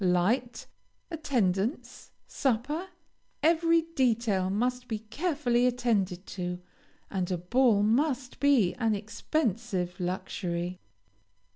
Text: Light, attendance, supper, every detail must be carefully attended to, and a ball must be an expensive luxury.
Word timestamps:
Light, 0.03 0.65
attendance, 1.11 2.09
supper, 2.25 2.87
every 3.43 3.83
detail 3.93 4.49
must 4.49 4.87
be 4.87 4.97
carefully 4.97 5.67
attended 5.67 6.25
to, 6.25 6.59
and 7.11 7.29
a 7.29 7.37
ball 7.37 7.83
must 7.83 8.39
be 8.39 8.73
an 8.79 8.95
expensive 8.95 9.99
luxury. 9.99 10.79